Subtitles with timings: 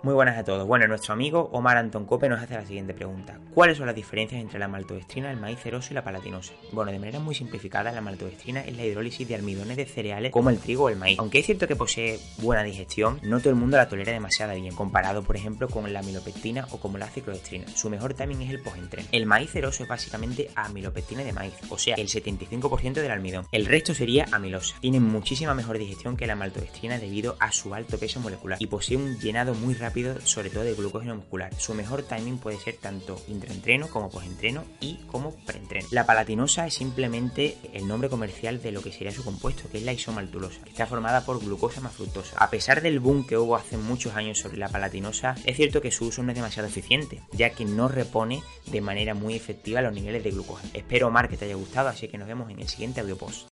[0.00, 0.64] Muy buenas a todos.
[0.64, 3.40] Bueno, nuestro amigo Omar Anton Cope nos hace la siguiente pregunta.
[3.52, 6.52] ¿Cuáles son las diferencias entre la maltodextrina, el maíz ceroso y la palatinosa?
[6.70, 10.50] Bueno, de manera muy simplificada, la maltodextrina es la hidrólisis de almidones de cereales como
[10.50, 11.18] el trigo o el maíz.
[11.18, 14.72] Aunque es cierto que posee buena digestión, no todo el mundo la tolera demasiado bien,
[14.72, 17.66] comparado por ejemplo con la amilopectina o como la ciclodestrina.
[17.66, 19.08] Su mejor también es el postentreno.
[19.10, 23.46] El maíz ceroso es básicamente amilopectina de maíz, o sea, el 75% del almidón.
[23.50, 24.76] El resto sería amilosa.
[24.80, 28.96] Tiene muchísima mejor digestión que la maltodextrina debido a su alto peso molecular y posee
[28.96, 31.54] un llenado muy rápido sobre todo de glucógeno muscular.
[31.56, 35.88] Su mejor timing puede ser tanto intraentreno como postentreno y como preentreno.
[35.90, 39.84] La palatinosa es simplemente el nombre comercial de lo que sería su compuesto, que es
[39.84, 42.36] la isomaltulosa, que está formada por glucosa más fructosa.
[42.38, 45.90] A pesar del boom que hubo hace muchos años sobre la palatinosa, es cierto que
[45.90, 49.94] su uso no es demasiado eficiente, ya que no repone de manera muy efectiva los
[49.94, 50.70] niveles de glucógeno.
[50.74, 53.48] Espero, Omar, que te haya gustado, así que nos vemos en el siguiente audio post.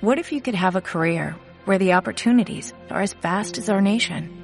[0.00, 3.82] What if you could have a career where the opportunities are as vast as our
[3.82, 4.43] nation?